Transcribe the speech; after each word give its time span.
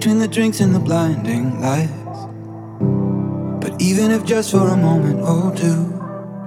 Between 0.00 0.18
the 0.18 0.28
drinks 0.28 0.60
and 0.60 0.74
the 0.74 0.78
blinding 0.78 1.60
lights. 1.60 2.20
But 3.60 3.78
even 3.82 4.10
if 4.10 4.24
just 4.24 4.50
for 4.50 4.66
a 4.68 4.74
moment 4.74 5.20
or 5.20 5.54
two, 5.54 5.92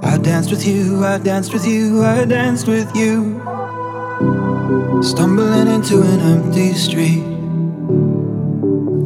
I 0.02 0.18
danced 0.18 0.50
with 0.50 0.66
you, 0.66 1.06
I 1.06 1.20
danced 1.20 1.54
with 1.54 1.64
you, 1.64 2.04
I 2.04 2.26
danced 2.26 2.68
with 2.68 2.90
you. 2.96 3.40
Stumbling 5.04 5.68
into 5.68 6.02
an 6.02 6.20
empty 6.22 6.74
street, 6.74 7.22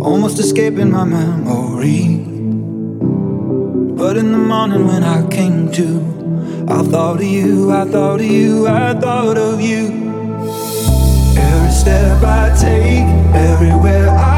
almost 0.01 0.39
escaping 0.39 0.91
my 0.91 1.03
memory. 1.03 2.23
But 3.97 4.15
in 4.15 4.31
the 4.31 4.37
morning 4.37 4.87
when 4.87 5.03
I 5.03 5.27
came 5.27 5.69
to, 5.73 6.65
I 6.69 6.83
thought 6.83 7.17
of 7.17 7.23
you, 7.23 7.73
I 7.73 7.83
thought 7.83 8.21
of 8.21 8.25
you, 8.25 8.65
I 8.65 8.93
thought 8.93 9.37
of 9.37 9.59
you. 9.59 9.87
Every 11.35 11.71
step 11.71 12.23
I 12.23 12.55
take, 12.57 13.07
everywhere 13.35 14.07
I 14.09 14.36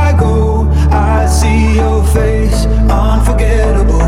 your 1.79 2.03
face, 2.13 2.65
unforgettable. 2.89 3.98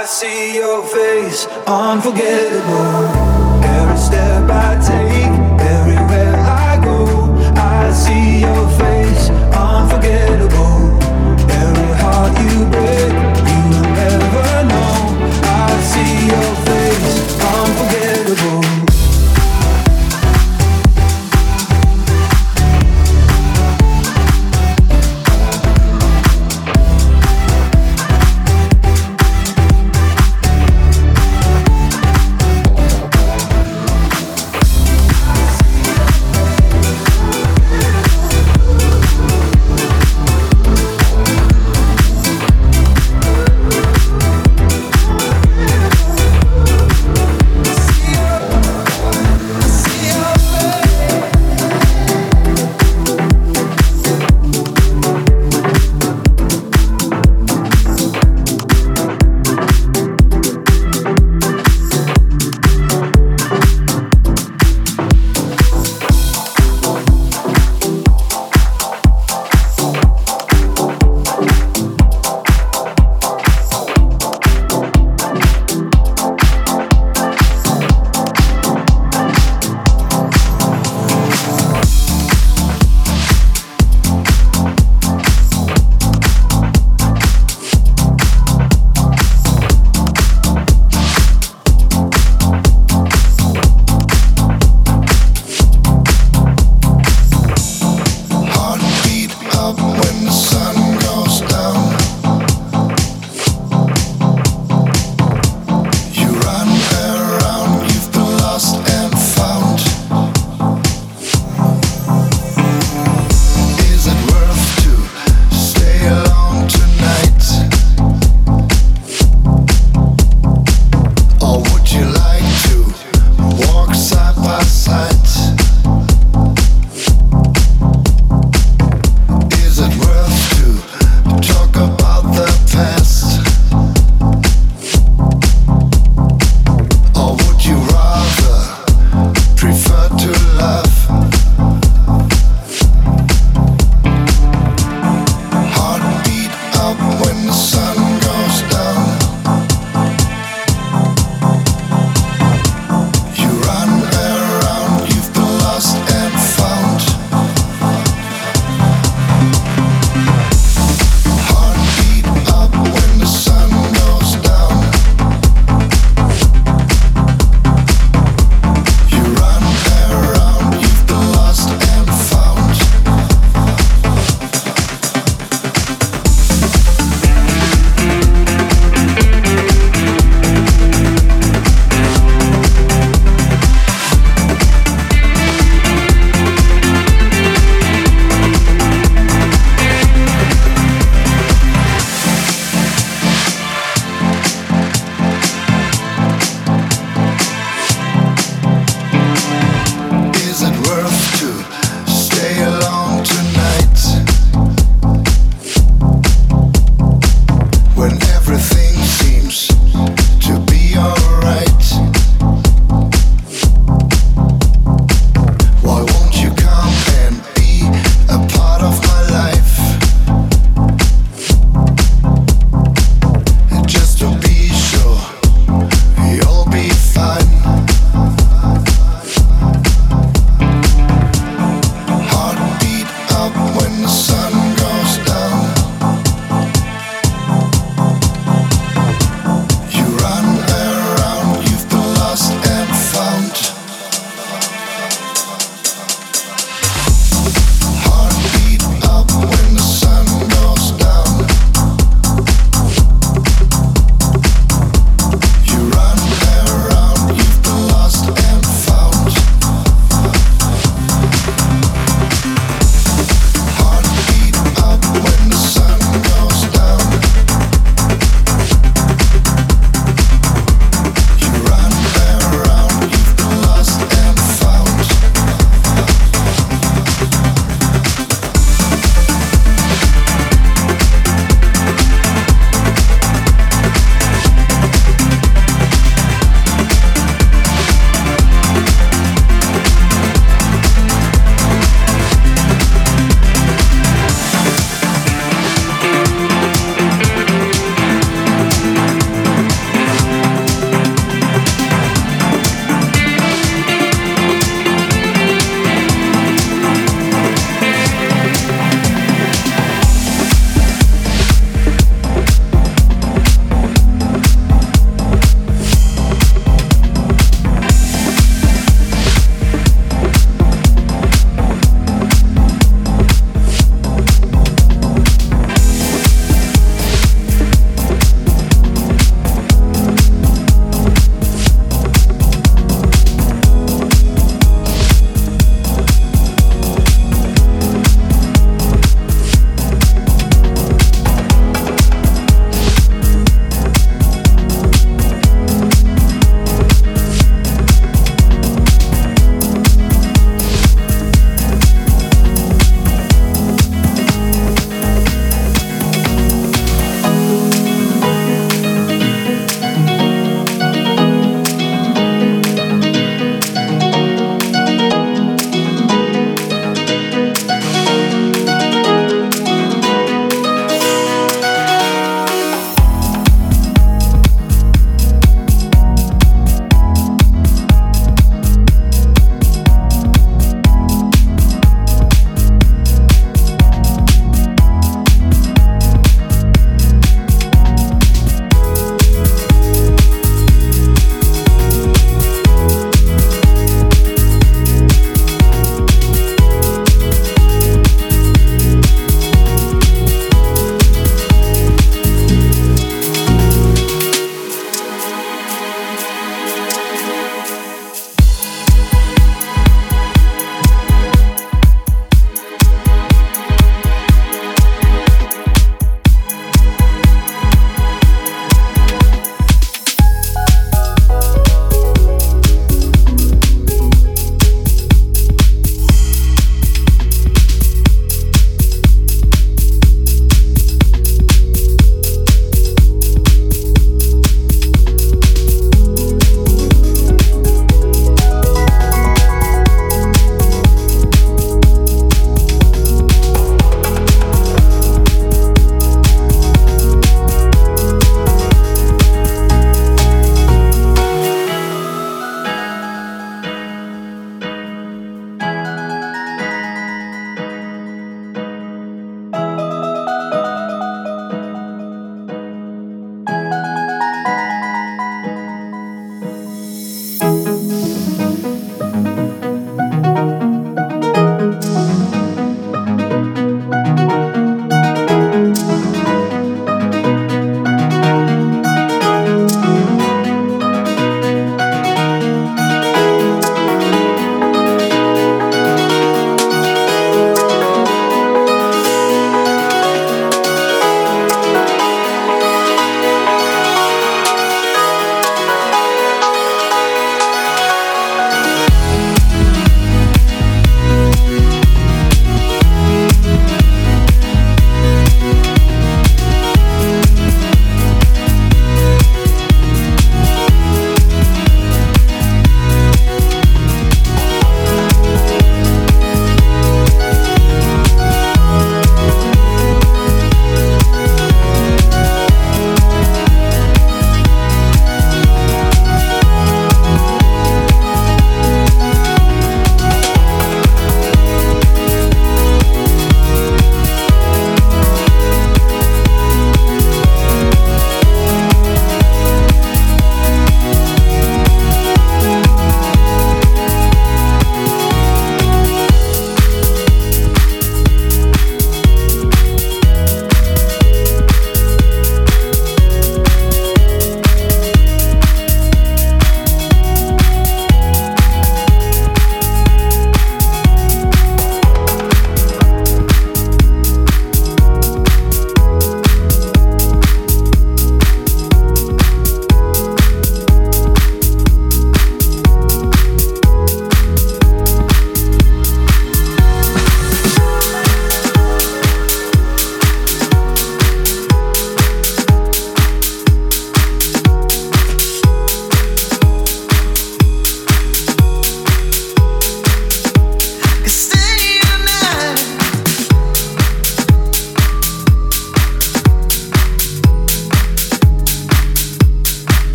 I 0.00 0.06
see 0.06 0.54
your 0.54 0.82
face, 0.86 1.46
unforgettable. 1.66 3.29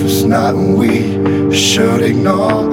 Is 0.00 0.24
not 0.24 0.54
we 0.54 1.52
should 1.52 2.02
ignore. 2.02 2.64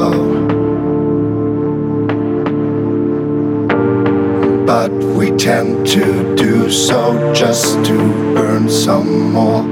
But 4.66 4.92
we 4.92 5.32
tend 5.32 5.86
to 5.88 6.36
do 6.36 6.72
so 6.72 7.34
just 7.34 7.84
to 7.86 7.98
earn 8.38 8.70
some 8.70 9.34
more. 9.34 9.64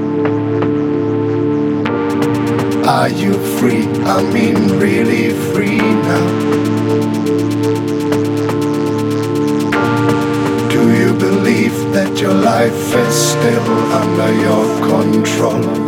Are 2.86 3.08
you 3.08 3.32
free? 3.56 3.86
I 4.04 4.22
mean, 4.30 4.78
really 4.78 5.32
free 5.52 5.78
now. 5.78 6.26
Do 10.68 10.82
you 11.00 11.14
believe 11.14 11.76
that 11.94 12.20
your 12.20 12.34
life 12.34 12.94
is 12.94 13.14
still 13.32 13.68
under 14.02 14.32
your 14.34 14.64
control? 14.86 15.87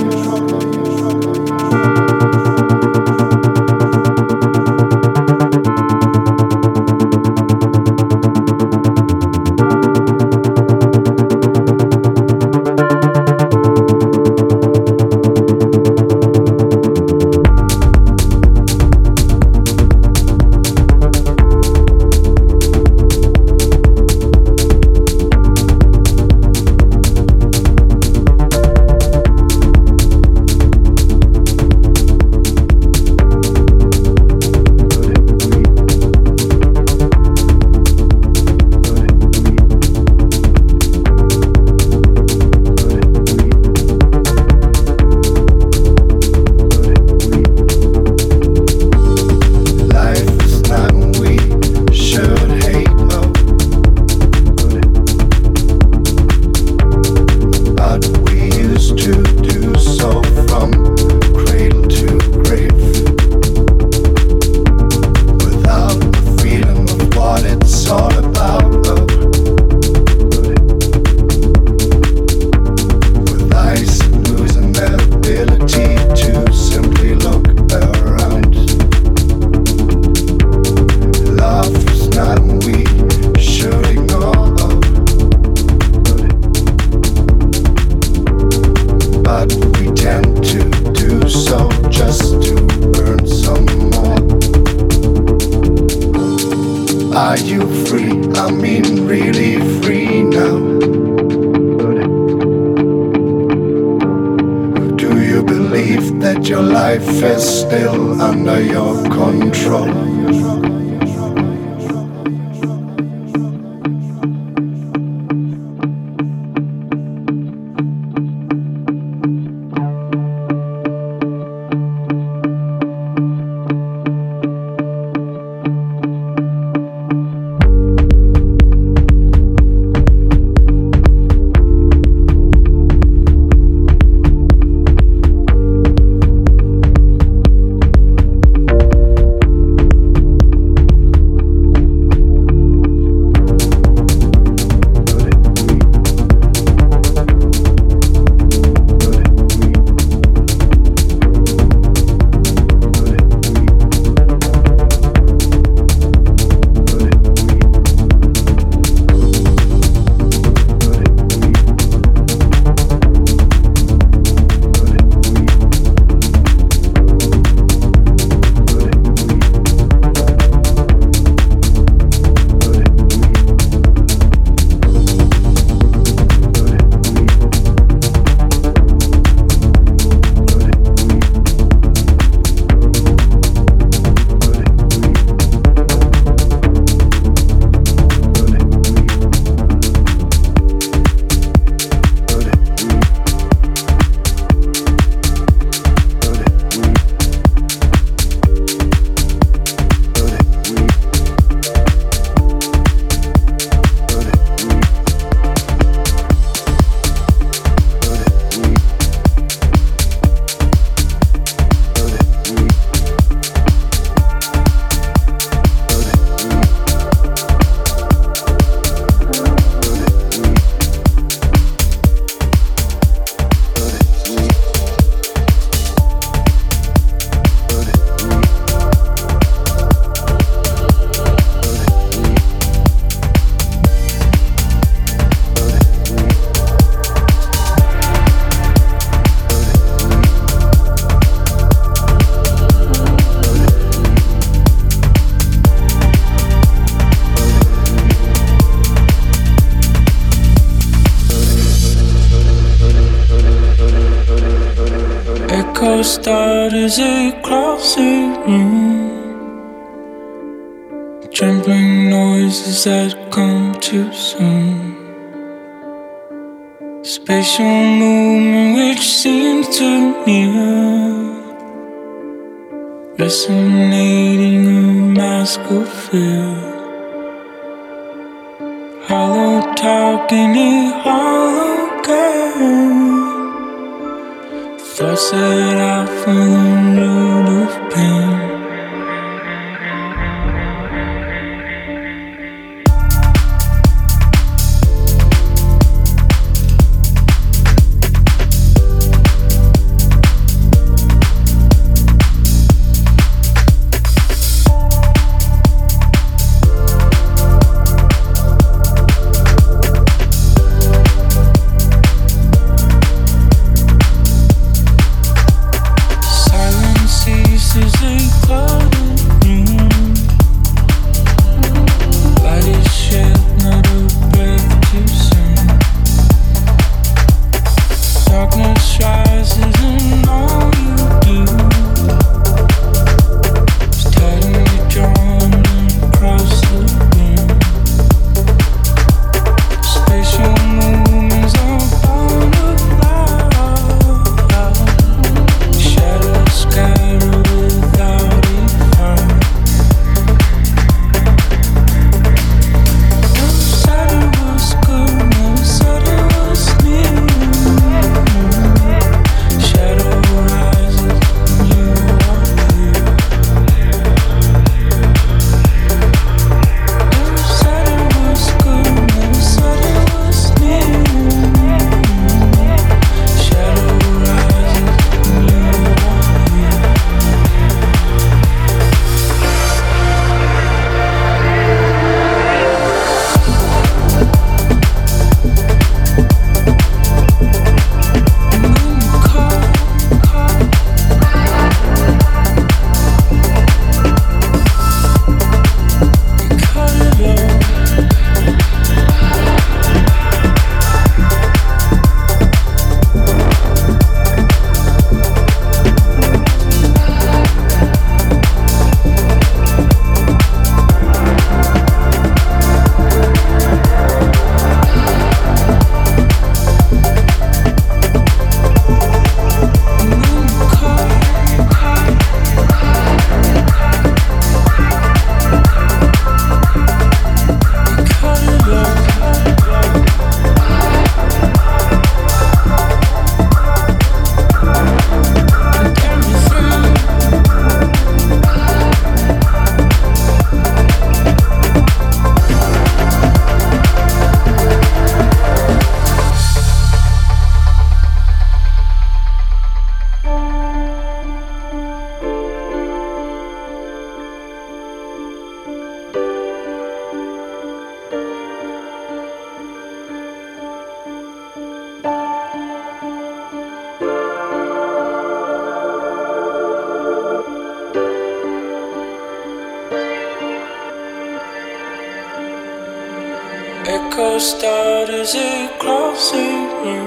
coast 474.21 474.62
out 474.64 475.09
as 475.09 475.33
it 475.35 475.79
crosses 475.83 476.68
you. 476.89 477.05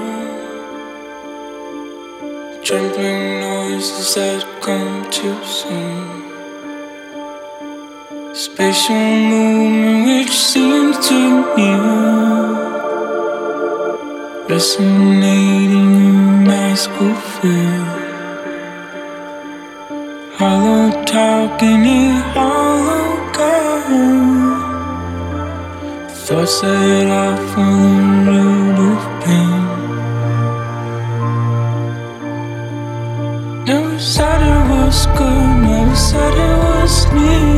Trembling 2.66 3.24
noises 3.46 4.08
that 4.16 4.42
come 4.66 4.96
too 5.16 5.38
soon. 5.58 6.06
Spatial 8.44 9.06
movement 9.30 10.00
which 10.08 10.34
seems 10.52 10.96
to 11.08 11.20
you 11.62 11.80
resonating 14.52 15.92
in 16.08 16.20
my 16.50 16.68
school 16.84 17.16
field. 17.34 17.90
Hollow 20.38 20.86
talking 21.14 21.82
in 21.98 22.14
hollow. 22.34 22.73
I 26.44 26.46
said 26.46 27.06
I 27.06 27.36
found 27.54 28.28
a 28.28 28.42
of 28.90 29.04
pain. 29.24 29.64
Never 33.64 33.98
said 33.98 34.42
it 34.52 34.62
was 34.68 35.06
good, 35.16 35.62
never 35.62 35.96
said 35.96 36.34
it 36.34 36.56
was 36.64 37.12
new. 37.14 37.53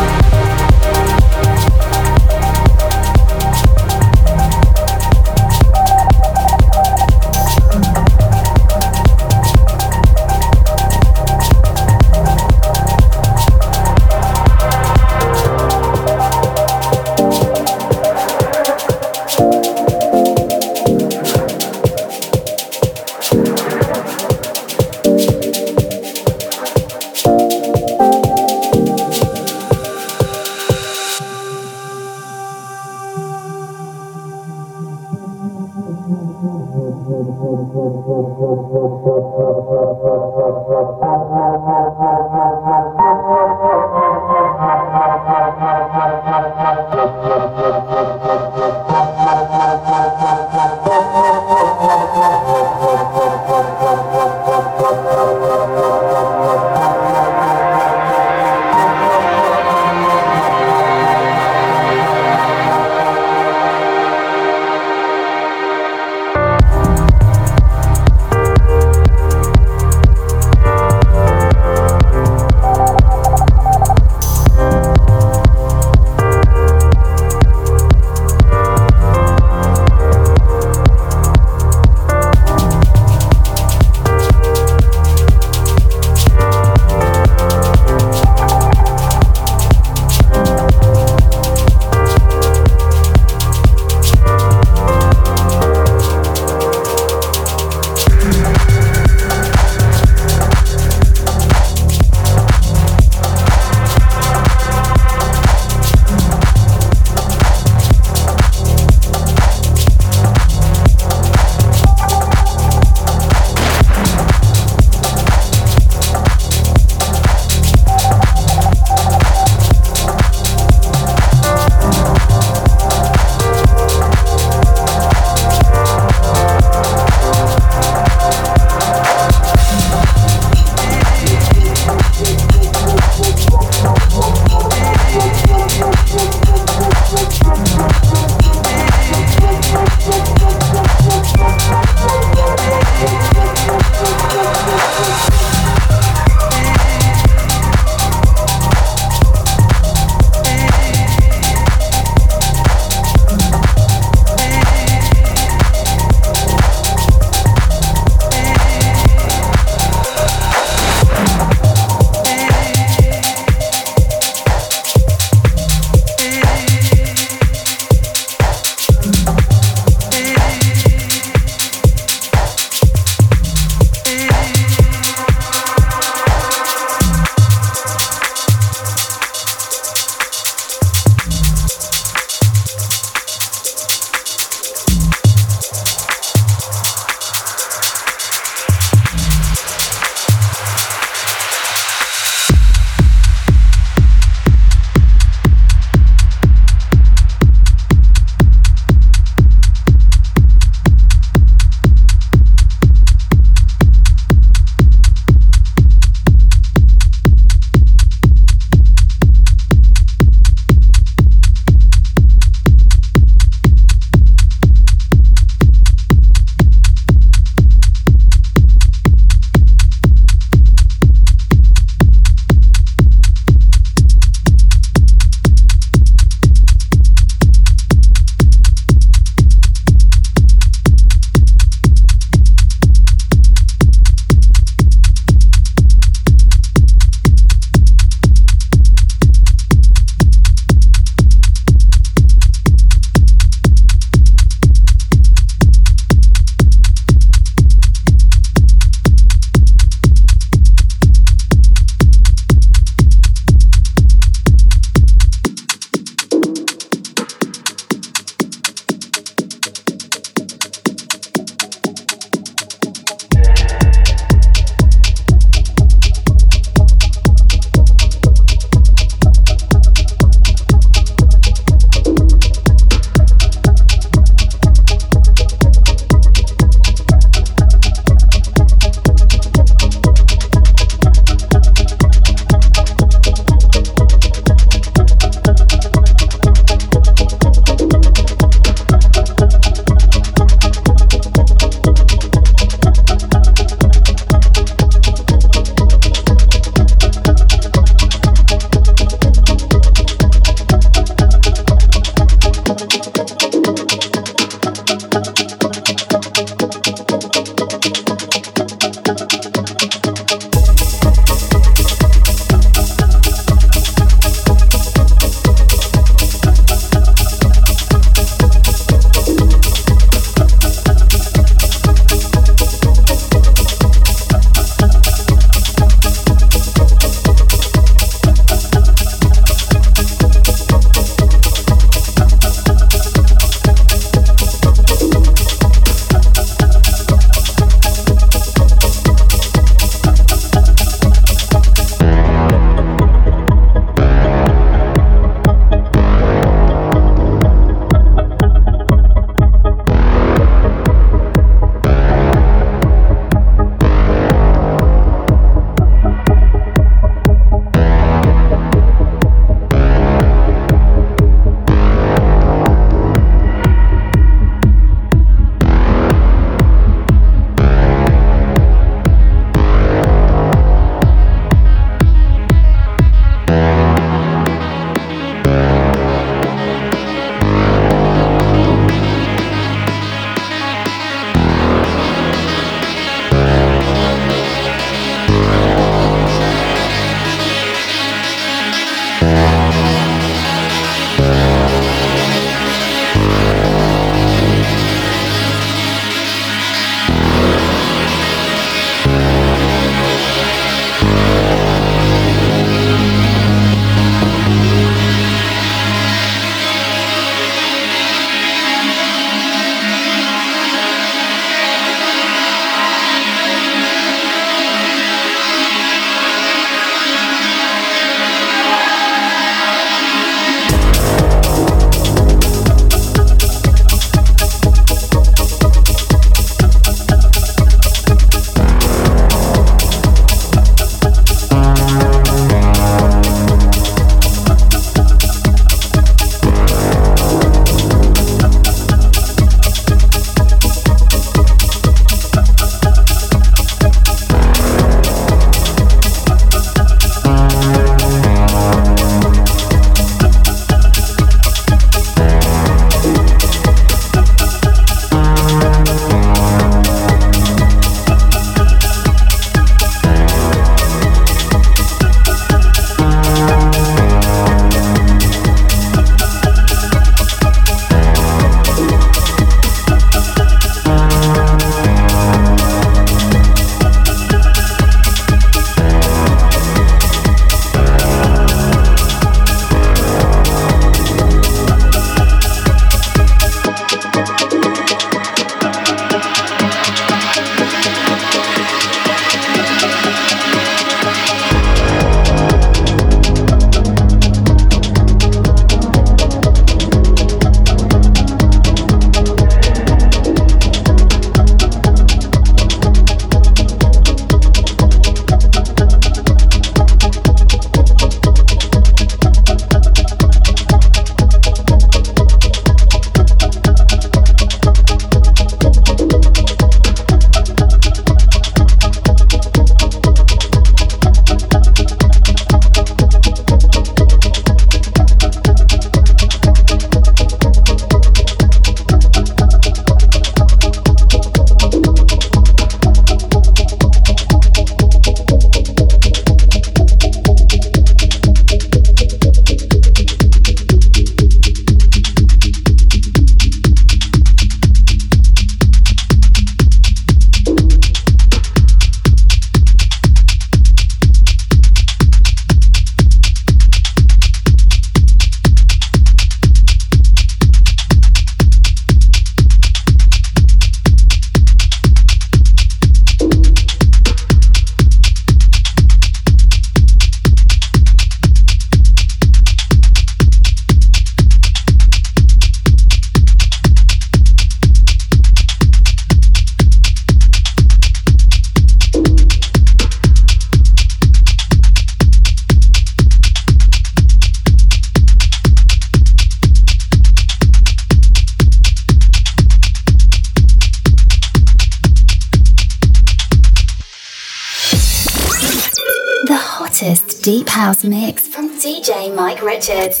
Richards. 599.42 600.00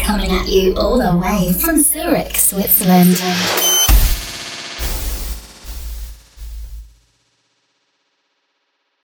Coming 0.00 0.30
at 0.30 0.48
you 0.48 0.74
all 0.76 0.98
the 0.98 1.16
way 1.18 1.52
from. 1.52 1.85